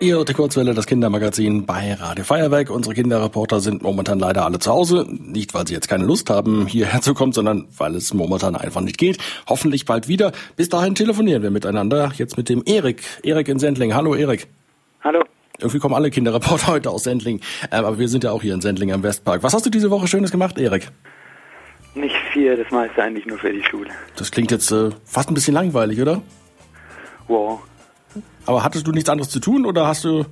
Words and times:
Ihr 0.00 0.24
die 0.24 0.32
Kurzwelle, 0.32 0.74
das 0.74 0.86
Kindermagazin 0.86 1.66
bei 1.66 1.92
Radio 1.94 2.24
Feuerwerk. 2.24 2.70
Unsere 2.70 2.94
Kinderreporter 2.94 3.58
sind 3.58 3.82
momentan 3.82 4.20
leider 4.20 4.44
alle 4.44 4.60
zu 4.60 4.70
Hause. 4.70 5.04
Nicht, 5.10 5.54
weil 5.54 5.66
sie 5.66 5.74
jetzt 5.74 5.88
keine 5.88 6.04
Lust 6.04 6.30
haben, 6.30 6.68
hierher 6.68 7.00
zu 7.00 7.14
kommen, 7.14 7.32
sondern 7.32 7.66
weil 7.76 7.96
es 7.96 8.14
momentan 8.14 8.54
einfach 8.54 8.80
nicht 8.80 8.96
geht. 8.96 9.18
Hoffentlich 9.48 9.86
bald 9.86 10.06
wieder. 10.06 10.30
Bis 10.54 10.68
dahin 10.68 10.94
telefonieren 10.94 11.42
wir 11.42 11.50
miteinander. 11.50 12.12
Jetzt 12.14 12.36
mit 12.36 12.48
dem 12.48 12.62
Erik. 12.64 13.02
Erik 13.24 13.48
in 13.48 13.58
Sendling. 13.58 13.92
Hallo, 13.92 14.14
Erik. 14.14 14.46
Hallo. 15.02 15.24
Irgendwie 15.58 15.80
kommen 15.80 15.96
alle 15.96 16.12
Kinderreporter 16.12 16.66
heute 16.68 16.90
aus 16.90 17.02
Sendling. 17.02 17.40
Ähm, 17.72 17.84
aber 17.84 17.98
wir 17.98 18.06
sind 18.06 18.22
ja 18.22 18.30
auch 18.30 18.42
hier 18.42 18.54
in 18.54 18.60
Sendling 18.60 18.92
am 18.92 19.02
Westpark. 19.02 19.42
Was 19.42 19.52
hast 19.52 19.66
du 19.66 19.70
diese 19.70 19.90
Woche 19.90 20.06
Schönes 20.06 20.30
gemacht, 20.30 20.58
Erik? 20.58 20.92
Nicht 21.96 22.14
viel, 22.32 22.56
das 22.56 22.70
meiste 22.70 23.02
eigentlich 23.02 23.26
nur 23.26 23.38
für 23.38 23.52
die 23.52 23.64
Schule. 23.64 23.90
Das 24.14 24.30
klingt 24.30 24.52
jetzt 24.52 24.70
äh, 24.70 24.90
fast 25.04 25.28
ein 25.28 25.34
bisschen 25.34 25.54
langweilig, 25.54 26.00
oder? 26.00 26.22
Wow. 27.26 27.62
Aber 28.46 28.64
hattest 28.64 28.86
du 28.86 28.92
nichts 28.92 29.10
anderes 29.10 29.30
zu 29.30 29.40
tun 29.40 29.66
oder 29.66 29.86
hast 29.86 30.04
du, 30.04 30.24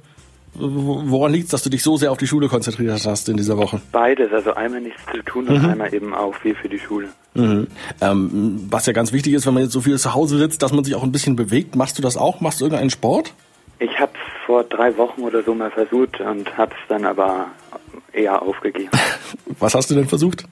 woran 0.54 1.32
liegt 1.32 1.46
es, 1.46 1.50
dass 1.50 1.62
du 1.62 1.70
dich 1.70 1.82
so 1.82 1.96
sehr 1.96 2.10
auf 2.10 2.18
die 2.18 2.26
Schule 2.26 2.48
konzentriert 2.48 3.04
hast 3.04 3.28
in 3.28 3.36
dieser 3.36 3.58
Woche? 3.58 3.80
Beides, 3.92 4.32
also 4.32 4.54
einmal 4.54 4.80
nichts 4.80 5.00
zu 5.12 5.22
tun 5.22 5.48
und 5.48 5.62
mhm. 5.62 5.70
einmal 5.70 5.92
eben 5.92 6.14
auch 6.14 6.34
viel 6.34 6.54
für 6.54 6.68
die 6.68 6.78
Schule. 6.78 7.08
Mhm. 7.34 7.66
Ähm, 8.00 8.66
was 8.70 8.86
ja 8.86 8.92
ganz 8.92 9.12
wichtig 9.12 9.34
ist, 9.34 9.46
wenn 9.46 9.54
man 9.54 9.64
jetzt 9.64 9.72
so 9.72 9.80
viel 9.80 9.98
zu 9.98 10.14
Hause 10.14 10.38
sitzt, 10.38 10.62
dass 10.62 10.72
man 10.72 10.84
sich 10.84 10.94
auch 10.94 11.02
ein 11.02 11.12
bisschen 11.12 11.36
bewegt. 11.36 11.76
Machst 11.76 11.98
du 11.98 12.02
das 12.02 12.16
auch? 12.16 12.40
Machst 12.40 12.60
du 12.60 12.64
irgendeinen 12.64 12.90
Sport? 12.90 13.34
Ich 13.78 14.00
habe 14.00 14.12
es 14.14 14.46
vor 14.46 14.64
drei 14.64 14.96
Wochen 14.96 15.20
oder 15.22 15.42
so 15.42 15.54
mal 15.54 15.70
versucht 15.70 16.20
und 16.20 16.56
habe 16.56 16.72
es 16.72 16.88
dann 16.88 17.04
aber 17.04 17.46
eher 18.12 18.40
aufgegeben. 18.40 18.90
was 19.58 19.74
hast 19.74 19.90
du 19.90 19.94
denn 19.94 20.08
versucht? 20.08 20.44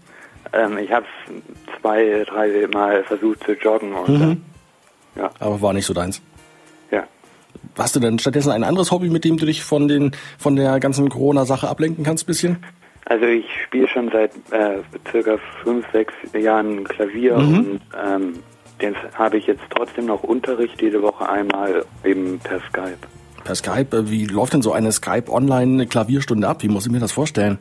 Ähm, 0.52 0.78
ich 0.78 0.92
habe 0.92 1.06
es 1.26 1.80
zwei, 1.80 2.24
drei 2.26 2.66
Mal 2.68 3.02
versucht 3.04 3.44
zu 3.44 3.52
joggen 3.52 3.94
und 3.94 4.08
mhm. 4.08 4.42
ja. 5.16 5.30
Aber 5.38 5.60
war 5.62 5.72
nicht 5.72 5.86
so 5.86 5.94
deins. 5.94 6.20
Hast 7.76 7.96
du 7.96 8.00
denn 8.00 8.18
stattdessen 8.18 8.52
ein 8.52 8.64
anderes 8.64 8.90
Hobby, 8.90 9.08
mit 9.08 9.24
dem 9.24 9.36
du 9.36 9.46
dich 9.46 9.64
von 9.64 9.88
den 9.88 10.12
von 10.38 10.56
der 10.56 10.78
ganzen 10.80 11.08
Corona-Sache 11.08 11.68
ablenken 11.68 12.04
kannst, 12.04 12.26
bisschen? 12.26 12.58
Also 13.06 13.26
ich 13.26 13.44
spiele 13.64 13.88
schon 13.88 14.10
seit 14.10 14.32
äh, 14.50 14.78
circa 15.10 15.38
fünf, 15.62 15.84
sechs 15.92 16.14
Jahren 16.32 16.84
Klavier 16.84 17.36
mhm. 17.38 17.58
und 17.58 17.80
ähm, 18.06 18.34
den 18.80 18.94
habe 19.14 19.36
ich 19.36 19.46
jetzt 19.46 19.62
trotzdem 19.70 20.06
noch 20.06 20.22
Unterricht 20.22 20.80
jede 20.80 21.02
Woche 21.02 21.28
einmal 21.28 21.84
eben 22.04 22.38
per 22.38 22.60
Skype. 22.60 22.98
Per 23.44 23.54
Skype? 23.54 23.96
Äh, 23.96 24.10
wie 24.10 24.26
läuft 24.26 24.54
denn 24.54 24.62
so 24.62 24.72
eine 24.72 24.90
Skype-Online-Klavierstunde 24.90 26.48
ab? 26.48 26.62
Wie 26.62 26.68
muss 26.68 26.86
ich 26.86 26.92
mir 26.92 27.00
das 27.00 27.12
vorstellen? 27.12 27.58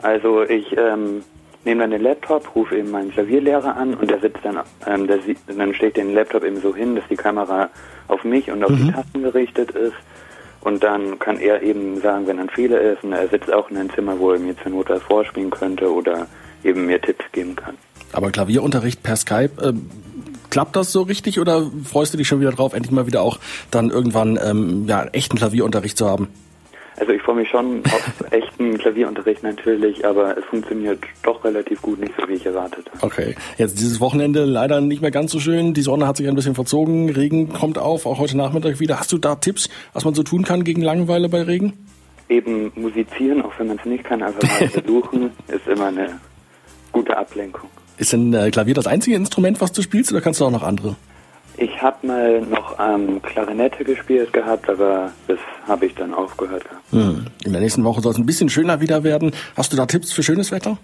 Also 0.00 0.42
ich 0.42 0.76
ähm, 0.76 1.22
nehme 1.64 1.82
dann 1.82 1.90
den 1.90 2.02
Laptop, 2.02 2.54
rufe 2.54 2.76
eben 2.76 2.90
meinen 2.90 3.10
Klavierlehrer 3.10 3.76
an 3.76 3.94
und 3.94 4.10
der 4.10 4.20
sitzt 4.20 4.44
dann, 4.44 4.60
ähm, 4.86 5.06
der 5.06 5.20
sieht, 5.22 5.38
dann 5.46 5.74
steht 5.74 5.96
den 5.96 6.14
Laptop 6.14 6.44
eben 6.44 6.60
so 6.60 6.74
hin, 6.74 6.96
dass 6.96 7.04
die 7.08 7.16
Kamera 7.16 7.70
auf 8.08 8.24
mich 8.24 8.50
und 8.50 8.62
auf 8.64 8.70
mhm. 8.70 8.86
die 8.86 8.92
Tasten 8.92 9.22
gerichtet 9.22 9.70
ist. 9.72 9.94
Und 10.60 10.82
dann 10.82 11.18
kann 11.18 11.38
er 11.38 11.62
eben 11.62 12.00
sagen, 12.00 12.26
wenn 12.26 12.38
ein 12.38 12.48
Fehler 12.48 12.80
ist, 12.80 13.04
und 13.04 13.12
er 13.12 13.28
sitzt 13.28 13.52
auch 13.52 13.70
in 13.70 13.76
einem 13.76 13.92
Zimmer, 13.92 14.18
wo 14.18 14.32
er 14.32 14.38
mir 14.38 14.56
zur 14.62 14.72
Not 14.72 14.88
was 14.88 15.02
vorspielen 15.02 15.50
könnte 15.50 15.92
oder 15.92 16.26
eben 16.62 16.86
mir 16.86 17.00
Tipps 17.00 17.24
geben 17.32 17.54
kann. 17.54 17.76
Aber 18.12 18.30
Klavierunterricht 18.30 19.02
per 19.02 19.16
Skype, 19.16 19.60
äh, 19.60 19.72
klappt 20.48 20.76
das 20.76 20.92
so 20.92 21.02
richtig 21.02 21.40
oder 21.40 21.70
freust 21.84 22.14
du 22.14 22.18
dich 22.18 22.28
schon 22.28 22.40
wieder 22.40 22.52
drauf, 22.52 22.72
endlich 22.72 22.92
mal 22.92 23.06
wieder 23.06 23.22
auch 23.22 23.38
dann 23.70 23.90
irgendwann 23.90 24.38
ähm, 24.42 24.86
ja, 24.86 25.04
echten 25.06 25.36
Klavierunterricht 25.36 25.98
zu 25.98 26.08
haben? 26.08 26.28
Also 26.98 27.12
ich 27.12 27.22
freue 27.22 27.36
mich 27.36 27.48
schon 27.48 27.82
auf 27.84 28.24
echten 28.30 28.78
Klavierunterricht 28.78 29.42
natürlich, 29.42 30.06
aber 30.06 30.36
es 30.38 30.44
funktioniert 30.44 31.00
doch 31.22 31.44
relativ 31.44 31.82
gut, 31.82 31.98
nicht 31.98 32.14
so 32.18 32.28
wie 32.28 32.34
ich 32.34 32.46
erwartet 32.46 32.88
habe. 32.92 33.04
Okay, 33.04 33.34
jetzt 33.58 33.78
dieses 33.80 34.00
Wochenende 34.00 34.44
leider 34.44 34.80
nicht 34.80 35.02
mehr 35.02 35.10
ganz 35.10 35.32
so 35.32 35.40
schön. 35.40 35.74
Die 35.74 35.82
Sonne 35.82 36.06
hat 36.06 36.16
sich 36.16 36.28
ein 36.28 36.34
bisschen 36.34 36.54
verzogen, 36.54 37.10
Regen 37.10 37.52
kommt 37.52 37.78
auf, 37.78 38.06
auch 38.06 38.18
heute 38.18 38.36
Nachmittag 38.36 38.78
wieder. 38.78 39.00
Hast 39.00 39.12
du 39.12 39.18
da 39.18 39.34
Tipps, 39.34 39.68
was 39.92 40.04
man 40.04 40.14
so 40.14 40.22
tun 40.22 40.44
kann 40.44 40.62
gegen 40.64 40.82
Langeweile 40.82 41.28
bei 41.28 41.42
Regen? 41.42 41.72
Eben 42.28 42.72
musizieren, 42.76 43.42
auch 43.42 43.52
wenn 43.58 43.66
man 43.66 43.78
es 43.78 43.84
nicht 43.84 44.04
kann, 44.04 44.22
einfach 44.22 44.42
mal 44.42 44.68
versuchen, 44.68 45.30
ist 45.48 45.66
immer 45.66 45.86
eine 45.86 46.20
gute 46.92 47.16
Ablenkung. 47.16 47.68
Ist 47.96 48.12
denn 48.12 48.32
äh, 48.32 48.50
Klavier 48.50 48.74
das 48.74 48.86
einzige 48.86 49.16
Instrument, 49.16 49.60
was 49.60 49.72
du 49.72 49.82
spielst, 49.82 50.12
oder 50.12 50.20
kannst 50.20 50.40
du 50.40 50.44
auch 50.44 50.50
noch 50.50 50.62
andere? 50.62 50.96
Ich 51.56 51.80
habe 51.80 52.06
mal 52.06 52.40
noch 52.40 52.76
ähm, 52.80 53.22
Klarinette 53.22 53.84
gespielt 53.84 54.32
gehabt, 54.32 54.68
aber 54.68 55.12
das 55.28 55.38
habe 55.68 55.86
ich 55.86 55.94
dann 55.94 56.12
aufgehört 56.12 56.64
gehabt. 56.64 56.82
Hm. 56.90 57.26
In 57.44 57.52
der 57.52 57.60
nächsten 57.60 57.84
Woche 57.84 58.00
soll 58.00 58.12
es 58.12 58.18
ein 58.18 58.26
bisschen 58.26 58.48
schöner 58.48 58.80
wieder 58.80 59.04
werden. 59.04 59.32
Hast 59.56 59.72
du 59.72 59.76
da 59.76 59.86
Tipps 59.86 60.12
für 60.12 60.22
schönes 60.22 60.50
Wetter? 60.50 60.78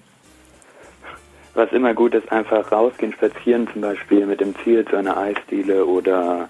Was 1.54 1.72
immer 1.72 1.94
gut 1.94 2.14
ist, 2.14 2.30
einfach 2.30 2.70
rausgehen, 2.70 3.12
spazieren 3.12 3.68
zum 3.72 3.82
Beispiel 3.82 4.24
mit 4.26 4.40
dem 4.40 4.54
Ziel 4.62 4.84
zu 4.84 4.96
einer 4.96 5.16
Eisdiele 5.16 5.84
oder 5.84 6.48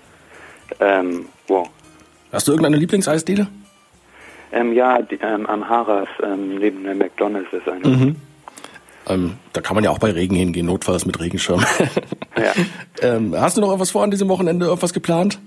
ähm, 0.79 1.27
wow. 1.49 1.69
Hast 2.31 2.47
du 2.47 2.53
irgendeine 2.53 2.77
Lieblingseisdiele? 2.77 3.47
Ähm, 4.53 4.73
ja, 4.75 5.01
die, 5.01 5.19
ähm, 5.23 5.47
am 5.47 5.69
Haras 5.69 6.09
ähm, 6.23 6.57
neben 6.59 6.85
der 6.85 6.95
McDonalds 6.95 7.53
ist 7.53 7.69
eine. 7.69 7.89
Mhm. 7.89 8.17
Ähm, 9.11 9.37
da 9.53 9.61
kann 9.61 9.75
man 9.75 9.85
ja 9.85 9.91
auch 9.91 9.99
bei 9.99 10.11
Regen 10.11 10.37
hingehen, 10.37 10.67
notfalls 10.67 11.07
mit 11.07 11.19
Regenschirm. 11.21 11.65
ja. 12.37 12.53
ähm, 13.03 13.35
hast 13.37 13.57
du 13.57 13.61
noch 13.61 13.73
etwas 13.73 13.91
vor 13.91 14.03
an 14.03 14.11
diesem 14.11 14.29
Wochenende, 14.29 14.67
irgendwas 14.67 14.93
geplant? 14.93 15.39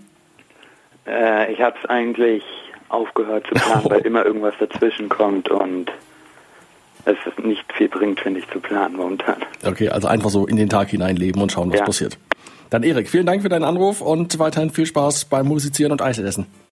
Äh, 1.08 1.52
ich 1.52 1.62
habe 1.62 1.76
es 1.82 1.90
eigentlich 1.90 2.44
aufgehört 2.90 3.46
zu 3.48 3.56
planen, 3.56 3.82
oh. 3.86 3.90
weil 3.90 4.02
immer 4.02 4.26
irgendwas 4.26 4.54
dazwischen 4.60 5.10
kommt 5.10 5.50
und 5.50 5.92
es 7.06 7.18
nicht 7.44 7.66
viel 7.74 7.90
bringt, 7.90 8.20
finde 8.20 8.40
ich, 8.40 8.50
zu 8.50 8.60
planen 8.60 8.96
momentan. 8.96 9.38
Okay, 9.66 9.90
also 9.90 10.08
einfach 10.08 10.30
so 10.30 10.46
in 10.46 10.56
den 10.56 10.70
Tag 10.70 10.90
hineinleben 10.90 11.42
und 11.42 11.52
schauen, 11.52 11.72
was 11.72 11.80
ja. 11.80 11.86
passiert. 11.86 12.18
Dann 12.70 12.84
Erik, 12.84 13.10
vielen 13.10 13.26
Dank 13.26 13.42
für 13.42 13.50
deinen 13.50 13.66
Anruf 13.66 14.02
und 14.02 14.40
weiterhin 14.40 14.70
viel 14.70 14.86
Spaß 14.86 15.26
beim 15.26 15.48
Musizieren 15.48 15.92
und 15.92 16.02
Eisessen. 16.02 16.48